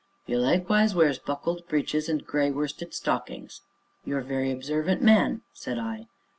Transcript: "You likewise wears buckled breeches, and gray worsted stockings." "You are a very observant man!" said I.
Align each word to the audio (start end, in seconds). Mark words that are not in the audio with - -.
"You 0.25 0.39
likewise 0.39 0.95
wears 0.95 1.19
buckled 1.19 1.67
breeches, 1.67 2.09
and 2.09 2.25
gray 2.25 2.49
worsted 2.49 2.91
stockings." 2.95 3.61
"You 4.03 4.15
are 4.17 4.21
a 4.21 4.23
very 4.23 4.49
observant 4.51 5.03
man!" 5.03 5.43
said 5.53 5.77
I. 5.77 6.07